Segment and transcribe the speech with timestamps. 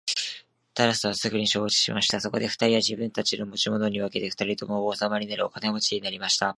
[0.73, 2.19] タラスはすぐ承知しました。
[2.19, 6.49] そこで二人は自分たちの持ち物を分けて二人とも王様になり、お金持になりました。